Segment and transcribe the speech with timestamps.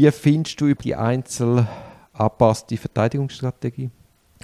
[0.00, 1.66] Wie findest du über die einzeln
[2.12, 3.90] angepasste Verteidigungsstrategie?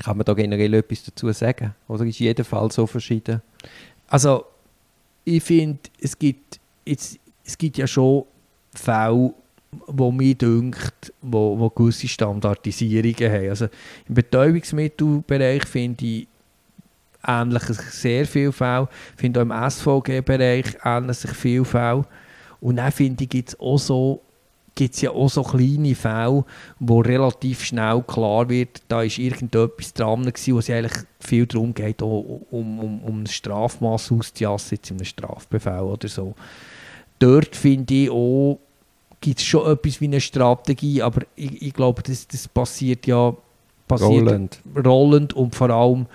[0.03, 1.77] Kann man da generell etwas dazu sagen?
[1.87, 3.41] Oder ist jeder Fall so verschieden?
[4.09, 4.47] Also,
[5.25, 8.25] ich finde, es gibt, jetzt, es gibt ja schon
[8.75, 9.33] Fälle,
[9.87, 13.49] wo mir dünkt, wo, wo gewisse Standardisierungen haben.
[13.51, 13.69] Also
[14.09, 16.29] im Betäubungsmittelbereich finde ich
[17.25, 18.89] ähnlich sehr viele Fälle.
[19.17, 22.07] Finde auch im SVG-Bereich ähnlich sich viele Fälle.
[22.61, 24.24] Und dann finde ich, gibt es auch so
[24.75, 26.45] gibt es ja auch so kleine Fälle,
[26.81, 31.75] wo relativ schnell klar wird, da ist irgendetwas dran gewesen, wo es eigentlich viel darum
[31.75, 36.35] geht, um, um, um ein Strafmaß auszujassen, jetzt in einem Strafbefehl oder so.
[37.19, 38.59] Dort finde ich auch,
[39.21, 43.35] gibt es schon etwas wie eine Strategie, aber ich, ich glaube, das, das passiert ja
[43.87, 44.61] passiert rollend.
[44.85, 46.07] rollend und vor allem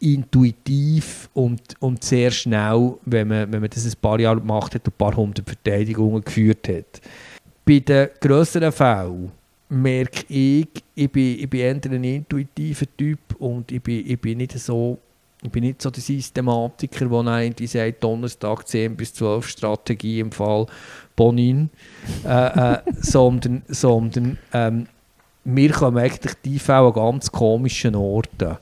[0.00, 4.86] intuitiv und, und sehr schnell, wenn man, wenn man das ein paar Jahre gemacht hat
[4.86, 7.00] und ein paar hundert Verteidigungen geführt hat.
[7.64, 9.32] Bei den grösseren Fällen
[9.68, 14.38] merke ich, ich bin, ich bin eher ein intuitiver Typ und ich bin, ich bin
[14.38, 14.98] nicht so
[15.44, 20.32] ich bin nicht so der Systematiker, der eigentlich sagt, Donnerstag 10 bis 12 Strategie im
[20.32, 20.66] Fall
[21.14, 21.68] Bonin,
[22.24, 24.86] äh, äh, sondern, sondern ähm,
[25.44, 28.56] wir kommen eigentlich die Fälle an ganz komischen Orten.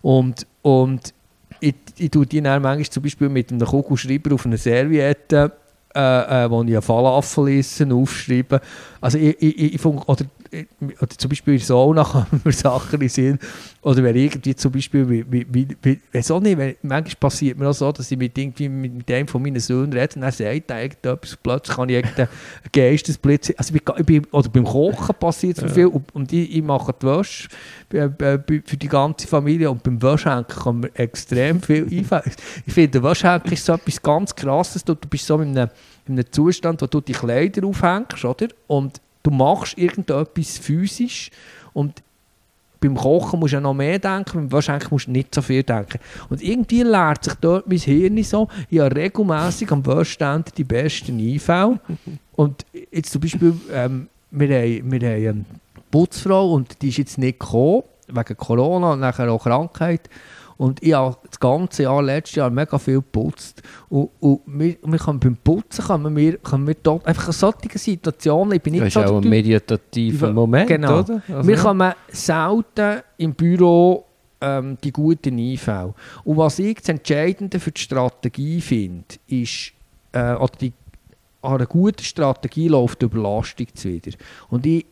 [0.00, 1.12] Und, und
[1.58, 5.50] ich, ich tue die dann manchmal zum Beispiel mit einem Kugelschreiber auf einer Serviette
[5.94, 8.60] äh, äh, wo ich einen Falafel essen, aufschreiben.
[9.00, 10.24] Also ich, ich, ich, oder
[11.00, 13.38] oder zum Beispiel in Sauna kommen mir Sachen in Sinn.
[13.82, 17.58] Oder wenn irgendwie zum Beispiel, wie, wie, wie, wie weiß auch nicht, wenn, manchmal passiert
[17.58, 20.32] mir auch so, dass ich mit, irgendwie mit einem von meinen Söhnen rede und er
[20.32, 22.28] sagt irgendetwas, plötzlich kann ich irgendeinen
[22.72, 25.68] Geistesblitz, also ich bin, oder beim Kochen passiert es ja.
[25.68, 27.48] viel und, und ich, ich, mache die Wäsche
[27.88, 32.32] für die ganze Familie und beim Wäschhenken kann man extrem viel einfallen.
[32.66, 35.70] Ich finde, der Wäschhenken ist so etwas ganz Krasses, du, du bist so in einem,
[36.06, 38.48] in einem Zustand, wo du die Kleider aufhängst, oder?
[38.66, 41.30] Und du machst irgendetwas physisch
[41.72, 42.02] und
[42.80, 45.98] beim Kochen musst du ja noch mehr denken, Wahrscheinlich musst du nicht so viel denken.
[46.28, 51.18] Und irgendwie lernt sich dort mein Hirn so, ich habe regelmässig am Waschstand die besten
[51.18, 51.80] Einfälle.
[52.36, 55.44] und jetzt zum Beispiel, ähm, wir, haben, wir haben eine
[55.90, 60.08] Putzfrau und die ist jetzt nicht gekommen, wegen Corona und nachher auch Krankheit.
[60.58, 63.62] Und ich habe das ganze Jahr, letztes Jahr, mega viel geputzt.
[63.88, 67.78] Und, und wir, wir können beim Putzen können wir, können wir dort einfach in solchen
[67.78, 70.98] Situationen, ich bin nicht das ist so auch ein meditativer Moment, genau.
[70.98, 71.22] oder?
[71.28, 71.48] Also.
[71.48, 74.04] Wir kommen selten im Büro
[74.40, 75.94] ähm, die guten Einfälle.
[76.24, 79.72] Und was ich das Entscheidende für die Strategie finde, ist,
[80.10, 80.72] äh, oder die,
[81.40, 84.10] an einer guten Strategie läuft die Überlastung zuwider.
[84.50, 84.84] Und ich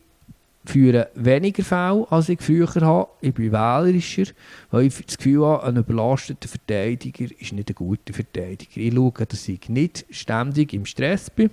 [0.69, 3.07] führen weniger Fälle, als ich früher hatte.
[3.21, 4.25] Ich bin wählerischer,
[4.71, 8.77] weil ich das Gefühl habe, ein überlasteter Verteidiger ist nicht ein guter Verteidiger.
[8.77, 11.49] Ich schaue, dass ich nicht ständig im Stress bin.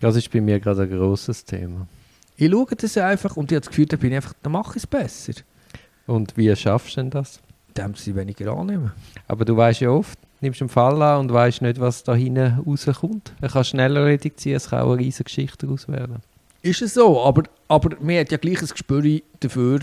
[0.00, 1.86] Das ist bei mir gerade ein grosses Thema.
[2.36, 4.70] Ich schaue das einfach und ich habe das Gefühl, da bin ich einfach, dann mache
[4.70, 5.34] ich es besser.
[6.06, 7.40] Und wie schaffst du denn das?
[7.68, 8.92] Indem sie weniger annehmen.
[9.28, 12.60] Aber du weißt ja oft, nimmst einen Fall an und weißt nicht, was da hinten
[12.66, 13.32] rauskommt.
[13.40, 16.22] Er kann schneller reduzieren, es kann auch eine riesige Geschichte daraus werden.
[16.62, 19.80] Ist es so, aber, aber man hat ja gleich ein Gespür dafür,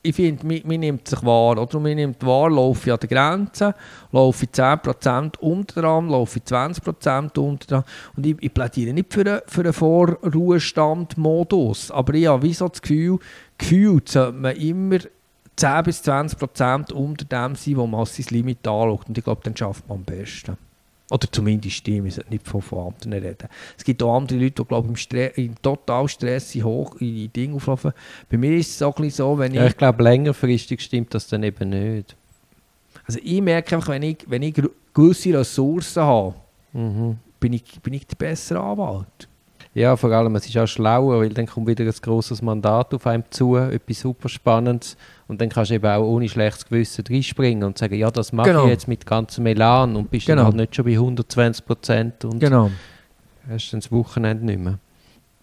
[0.00, 1.80] ich finde, man, man, nimmt sich wahr, oder?
[1.80, 3.74] Man nimmt wahr, laufe ich an der Grenze,
[4.12, 7.84] laufe ich 10% unter laufe ich 20% unter.
[8.16, 12.80] Und ich, ich plädiere nicht für einen, für einen Vorruhestand-Modus, aber ich habe so das
[12.80, 13.18] Gefühl,
[13.58, 14.98] gefühlt sollte man immer
[15.56, 19.08] 10 bis 20% unter dem sein, wo man sein Limit anschaut.
[19.08, 20.56] Und ich glaube, dann schafft man am besten.
[21.10, 23.48] Oder zumindest die, wir sollten nicht von, von anderen reden.
[23.76, 27.56] Es gibt auch andere Leute, die glaube im, im total Stress hoch in die Dinge
[27.56, 27.92] auflaufen.
[28.28, 29.58] Bei mir ist es auch ein so, wenn ich...
[29.58, 32.14] Ja, ich glaube, längerfristig stimmt das dann eben nicht.
[33.06, 34.54] Also ich merke einfach, wenn ich, wenn ich
[34.92, 36.34] gewisse Ressourcen habe,
[36.74, 37.16] mhm.
[37.40, 39.28] bin, ich, bin ich der bessere Anwalt.
[39.74, 43.06] Ja, vor allem, es ist auch schlauer, weil dann kommt wieder ein grosses Mandat auf
[43.06, 44.96] einem zu, etwas super Spannendes.
[45.28, 48.48] Und dann kannst du eben auch ohne schlechtes Gewissen reinspringen und sagen, ja, das mache
[48.48, 48.64] genau.
[48.64, 50.36] ich jetzt mit ganzem Elan und bist genau.
[50.36, 52.70] dann halt nicht schon bei 120 Prozent und genau.
[53.48, 54.78] hast dann das Wochenende nicht mehr.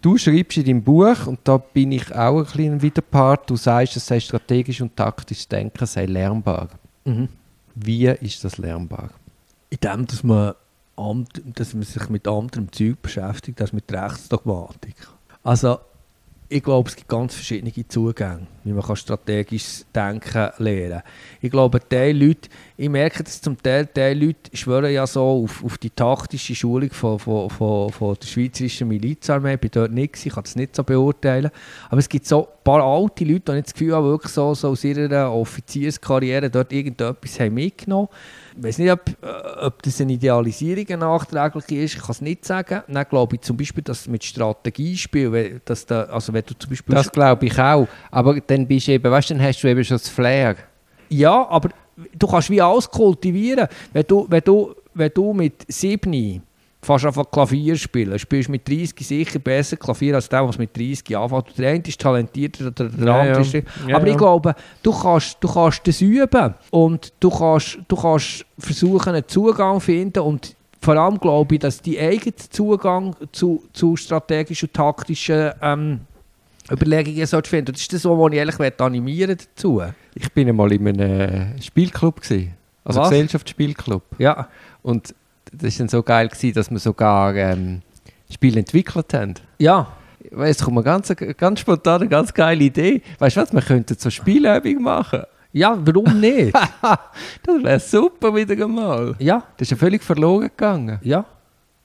[0.01, 3.95] Du schreibst in deinem Buch, und da bin ich auch ein bisschen Widerpart, du sagst,
[3.95, 6.69] es sei strategisch und taktisch Denken sei lernbar.
[7.05, 7.29] Mhm.
[7.73, 9.09] Wie ist das lernbar?
[9.69, 10.53] In dem, dass man
[10.97, 14.95] dass man sich mit anderem Zeug beschäftigt als mit Rechtsdogmatik.
[15.43, 15.79] Also,
[16.47, 21.01] ich glaube, es gibt ganz verschiedene Zugänge, wie man kann strategisches Denken lernen.
[21.41, 25.63] Ich glaube, die Leute, ich merke das zum Teil, die Leute schwören ja so auf,
[25.63, 29.55] auf die taktische Schulung von, von, von, von der schweizerischen Milizarmee.
[29.55, 31.49] Ich bin dort nicht, ich kann das nicht so beurteilen.
[31.89, 34.53] Aber es gibt so ein paar alte Leute, die ich das Gefühl habe, wirklich so,
[34.53, 39.83] so aus ihrer Offizierskarriere dort irgendetwas haben mitgenommen haben Ich weiß nicht, ob, äh, ob
[39.83, 42.83] das eine Idealisierung nachträglich ist, ich kann es nicht sagen.
[42.87, 46.95] Dann glaube ich zum Beispiel, dass mit Strategiespiel, dass da, also wenn du zum Beispiel...
[46.95, 49.97] Das glaube ich auch, aber dann bist du eben, weißt, dann hast du eben schon
[49.97, 50.55] das Flair.
[51.09, 51.69] Ja, aber
[52.17, 53.67] du kannst wie alles kultivieren.
[53.93, 56.41] Wenn du, wenn du, wenn du mit 7
[56.85, 58.17] fast einfach Klavier spielen.
[58.17, 61.57] Spielst mit 30 sicher besser Klavier als der, was mit 30 anfängt.
[61.57, 63.53] Der eine ist talentierter, der, der ja, andere ist...
[63.53, 63.95] Ja.
[63.95, 68.45] Aber ja, ich glaube, du kannst, du kannst das üben und du kannst, du kannst
[68.57, 73.63] versuchen, einen Zugang zu finden und vor allem glaube ich, dass die eigene Zugang zu,
[73.73, 76.01] zu strategischen und taktischen ähm,
[76.71, 77.73] Überlegungen sollst finden.
[77.73, 79.81] Das ist das, was ich ehrlich animieren dazu.
[80.13, 82.53] Ich bin einmal in einem Spielclub gewesen.
[82.83, 83.09] Also was?
[83.09, 84.03] Gesellschaftsspielclub.
[84.19, 84.47] Ja.
[84.83, 85.15] Und
[85.51, 87.81] das war dann so geil, gewesen, dass wir sogar ähm,
[88.29, 89.35] Spiele entwickelt haben.
[89.59, 89.87] Ja.
[90.37, 93.01] Es kommt mir ganz, ganz spontan eine ganz geile Idee.
[93.19, 95.21] Weißt du was, wir könnten so Spielübung machen.
[95.51, 96.53] Ja, warum nicht?
[97.43, 99.15] das wäre super wieder einmal.
[99.19, 99.43] Ja.
[99.55, 100.99] Das ist ja völlig verloren gegangen.
[101.03, 101.23] Ja.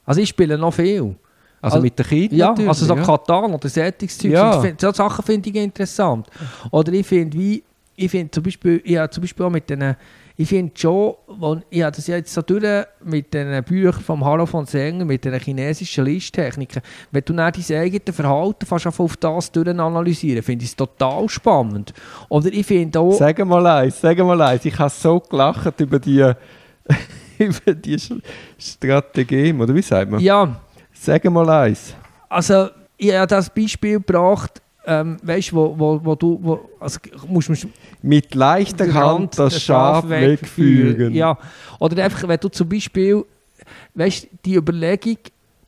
[0.04, 1.14] Also ich spiele noch viel.
[1.62, 3.02] Also, also mit den Kindern Ja, also so ja.
[3.02, 4.32] Katan oder Sättigungszeug.
[4.32, 4.60] Ja.
[4.60, 6.26] Solche Sachen finde ich interessant.
[6.70, 7.62] Oder ich finde, wie,
[7.94, 9.94] ich finde zum Beispiel, ja, zum Beispiel auch mit den
[10.36, 14.46] ich finde schon, wo, ich habe das jetzt so durch mit den Büchern von Harro
[14.46, 19.50] von Sänger, mit den chinesischen Listtechniken, wenn du dann dein eigenes Verhalten fast auf das
[19.56, 21.92] analysieren finde ich es total spannend.
[22.28, 23.12] Oder ich finde auch...
[23.12, 26.20] Sag mal eins, sag mal eins, ich habe so gelacht über die,
[27.38, 27.98] über die
[28.58, 30.20] Strategie, oder wie sagt man?
[30.20, 30.60] Ja.
[30.92, 31.94] Sag mal eins.
[32.28, 36.98] Also, ich habe das Beispiel gebracht, ähm, weißt wo, wo, wo du, wo, also
[37.28, 37.68] musst, musst
[38.02, 41.14] mit leichter Hand das Schaf wegführen.
[41.14, 41.38] Ja,
[41.78, 43.24] oder einfach, wenn du zum Beispiel,
[43.94, 45.18] weißt die Überlegung,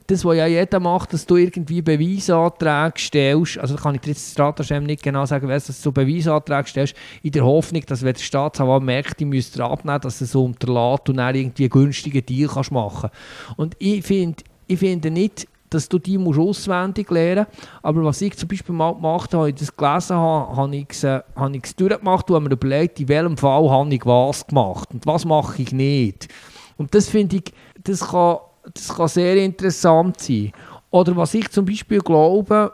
[0.07, 4.33] das, was ja jeder macht, dass du irgendwie Beweisanträge stellst, also kann ich dir jetzt
[4.33, 8.21] Strataschem nicht genau sagen, weißt, dass du Beweisanträge stellst, in der Hoffnung, dass wenn der
[8.21, 12.49] Staatsanwalt merkt, die müsste abnehmen, dass er so unterlässt und dann irgendwie einen günstigen Deal
[12.49, 13.11] kannst machen.
[13.57, 17.69] Und ich finde ich finde nicht, dass du die musst auswendig lernen musst.
[17.83, 21.05] Aber was ich zum Beispiel mal gemacht habe, ich das gelesen habe, habe ich es,
[21.05, 24.47] äh, habe ich es durchgemacht und habe mir überlegt, in welchem Fall habe ich was
[24.47, 26.29] gemacht und was mache ich nicht.
[26.77, 27.53] Und das finde ich,
[27.83, 28.39] das kann,
[28.75, 30.53] das kann sehr interessant sein.
[30.91, 32.73] Oder was ich zum Beispiel glaube,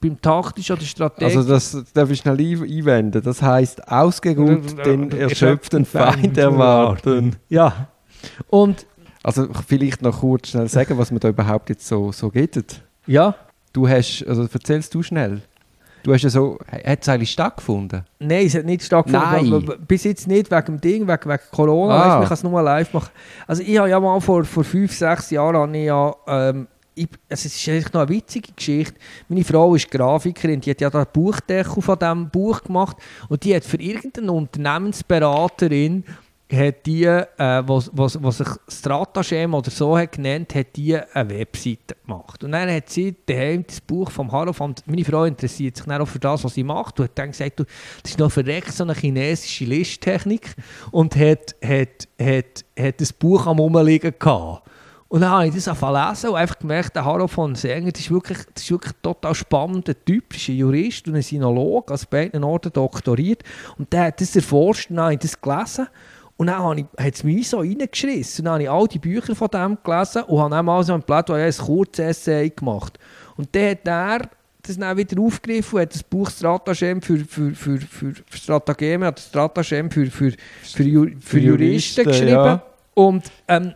[0.00, 1.38] beim taktischen oder strategischen...
[1.38, 3.22] Also das darf ich schnell einwenden.
[3.22, 7.36] Das heisst, ausgeruht den erschöpften Feind erwarten.
[7.48, 7.88] Ja.
[8.48, 8.86] Und
[9.26, 12.80] also vielleicht noch kurz schnell sagen, was man da überhaupt jetzt so, so geht.
[13.06, 13.34] Ja.
[13.72, 15.42] Du hast, also erzählst du schnell.
[16.04, 18.04] Du hast ja so, hat es eigentlich stattgefunden?
[18.20, 19.64] Nein, es hat nicht stattgefunden.
[19.66, 19.78] Nein.
[19.88, 21.94] Bis jetzt nicht, wegen dem Ding, wegen, wegen Corona.
[21.94, 21.98] Ah.
[21.98, 23.10] Weißt, man kann es nur live machen.
[23.48, 27.46] Also ich habe ja mal vor, vor fünf, sechs Jahren ich ja, ähm, ich, also
[27.46, 28.94] es ist eigentlich noch eine witzige Geschichte.
[29.28, 32.96] Meine Frau ist Grafikerin, die hat ja da ein Buchdeckel von diesem Buch gemacht
[33.28, 36.04] und die hat für irgendeine Unternehmensberaterin
[36.52, 41.30] hat die, äh, was, was, was sich Stratagem oder so hat genannt, hat die eine
[41.30, 42.44] Webseite gemacht.
[42.44, 46.06] Und dann hat sie daheim das Buch vom Harofan, meine Frau interessiert sich dann auch
[46.06, 47.64] für das, was sie macht, und hat dann gesagt, du,
[48.02, 50.54] das ist noch verreckt so eine chinesische Listtechnik
[50.92, 54.62] und hat, hat, hat, hat das Buch am Rumliegen gehabt.
[55.08, 58.10] Und dann habe ich das lesen und einfach gemerkt, der Haro von Sänger, das ist
[58.10, 62.06] wirklich, das ist wirklich ein total spannender Typ, ist ein Jurist und ein Sinolog, also
[62.10, 63.44] beiden Orten doktoriert.
[63.78, 65.86] Und der hat das erforscht und dann habe ich das gelesen.
[66.38, 68.42] Und dann hat es mich so reingeschissen.
[68.42, 70.92] Und dann habe ich all die Bücher von dem gelesen und habe dann mal so
[70.92, 72.98] ein Plädoyer, ein Kurzessay gemacht.
[73.36, 74.30] Und dann hat er
[74.62, 79.06] das dann wieder aufgegriffen und hat das Buch Stratagem für, für, für, für, für Stratageme,
[79.06, 80.32] hat Stratagem für, für,
[80.62, 82.30] für, Ju, für, Juristen, Juristen geschrieben.
[82.30, 82.62] Ja.
[82.94, 83.74] Und ähm,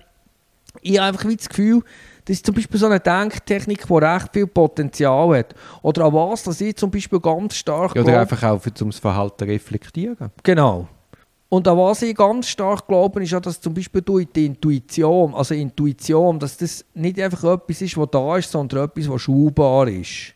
[0.82, 1.82] ich habe einfach das Gefühl,
[2.24, 5.54] das ist zum Beispiel so eine Denktechnik, die recht viel Potenzial hat.
[5.82, 7.96] Oder an was, dass ich zum Beispiel ganz stark...
[7.96, 10.30] Ja, oder einfach auch, um das Verhalten reflektieren.
[10.42, 10.88] Genau.
[11.50, 15.34] Und an was ich ganz stark glaube, ist ja, dass zum Beispiel durch die Intuition,
[15.34, 19.88] also Intuition, dass das nicht einfach etwas ist, was da ist, sondern etwas, was schulbar
[19.88, 20.32] ist.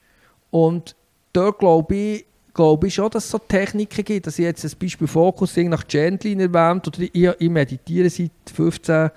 [0.51, 0.97] Und
[1.33, 4.73] dort glaube ich, glaube ich schon, dass es so Techniken gibt, dass ich jetzt ein
[4.77, 9.11] Beispiel Focusing nach Gentlin erwähnt, oder ich, ich meditiere seit 15,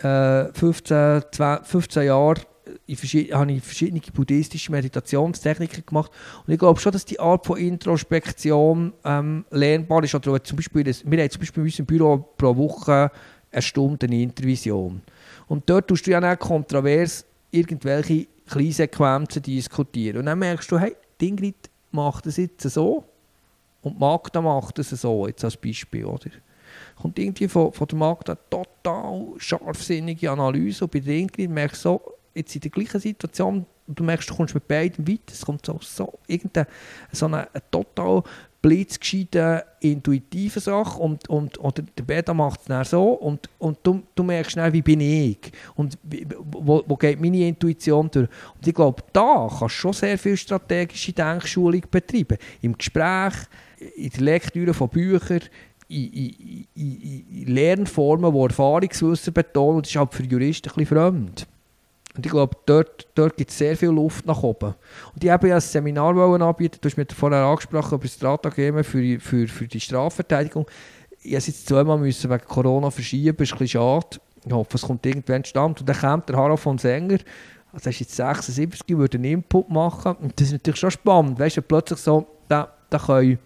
[0.00, 2.40] äh, 15, 20, 15 Jahren
[2.90, 6.10] ich habe ich verschiedene buddhistische Meditationstechniken gemacht
[6.46, 10.14] und ich glaube schon, dass die Art von Introspektion ähm, lernbar ist.
[10.14, 13.10] Oder zum Beispiel, wir haben zum Beispiel in unserem Büro pro Woche
[13.52, 15.02] eine Stunde eine Intervision.
[15.46, 20.18] Und dort tust du ja auch kontrovers irgendwelche Kleinsequenzen diskutieren.
[20.18, 23.04] Und dann merkst du, hey, Ingrid macht das jetzt so
[23.82, 26.30] und Magda macht das so, jetzt als Beispiel, oder?
[27.00, 32.14] Kommt irgendwie von, von der Magda total scharfsinnige Analyse und bei der merkst du so,
[32.34, 35.78] jetzt in der gleichen Situation du merkst, du kommst mit beiden weiter, es kommt so,
[35.82, 36.66] so irgendeine
[37.12, 38.22] so eine, eine total
[38.62, 44.02] blitzgescheiten, intuitiven Sache und, und, oder der Beta macht es dann so und, und du,
[44.14, 45.38] du merkst schnell, wie bin ich
[45.76, 45.96] und
[46.52, 48.28] wo, wo geht meine Intuition durch.
[48.54, 52.36] Und ich glaube, da kannst du schon sehr viel strategische Denkschulung betreiben.
[52.60, 53.34] Im Gespräch,
[53.96, 55.40] in der Lektüre von Büchern,
[55.88, 59.82] in, in, in, in Lernformen, die Erfahrungswissen betonen.
[59.82, 61.46] Das ist halt für Juristen ein bisschen fremd.
[62.20, 64.74] Und ich glaube, dort, dort gibt es sehr viel Luft nach oben.
[65.14, 68.84] Und ich habe ja ein Seminar anbieten, du hast mir vorher angesprochen über das Stratagemen
[68.84, 70.66] für, für, für die Strafverteidigung.
[71.22, 74.18] Ich musste jetzt zweimal müssen wegen Corona verschieben, das ist ein bisschen schade.
[74.44, 75.80] Ich hoffe, es kommt irgendwann stand.
[75.80, 77.20] Und dann kommt der Harald von Sänger,
[77.72, 80.16] also er ist jetzt 76, würde einen Input machen.
[80.16, 83.38] Und das ist natürlich schon spannend, weißt du, plötzlich so, da, da, können,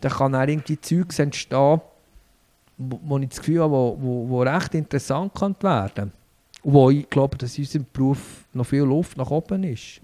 [0.00, 1.80] da kann auch irgendwie Zeugs entstehen,
[2.76, 6.12] wo, wo ich das Gefühl habe, wo, wo, wo recht interessant kann werden.
[6.66, 10.00] Und wo ich glaube, dass in unserem Beruf noch viel Luft nach oben ist.